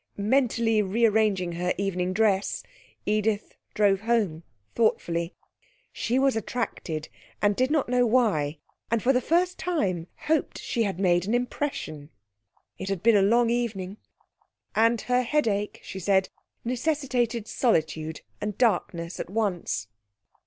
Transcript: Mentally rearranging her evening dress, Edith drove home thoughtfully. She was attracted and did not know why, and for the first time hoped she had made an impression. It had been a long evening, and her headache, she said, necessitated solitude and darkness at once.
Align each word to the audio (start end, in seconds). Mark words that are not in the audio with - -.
Mentally 0.17 0.81
rearranging 0.81 1.51
her 1.51 1.75
evening 1.77 2.11
dress, 2.11 2.63
Edith 3.05 3.53
drove 3.75 3.99
home 4.01 4.41
thoughtfully. 4.73 5.35
She 5.91 6.17
was 6.17 6.35
attracted 6.35 7.07
and 7.39 7.55
did 7.55 7.69
not 7.69 7.87
know 7.87 8.07
why, 8.07 8.57
and 8.89 9.03
for 9.03 9.13
the 9.13 9.21
first 9.21 9.59
time 9.59 10.07
hoped 10.23 10.57
she 10.59 10.81
had 10.81 10.99
made 10.99 11.27
an 11.27 11.35
impression. 11.35 12.09
It 12.79 12.89
had 12.89 13.03
been 13.03 13.15
a 13.15 13.21
long 13.21 13.51
evening, 13.51 13.97
and 14.75 14.99
her 15.01 15.21
headache, 15.21 15.79
she 15.83 15.99
said, 15.99 16.29
necessitated 16.65 17.47
solitude 17.47 18.21
and 18.41 18.57
darkness 18.57 19.19
at 19.19 19.29
once. 19.29 19.87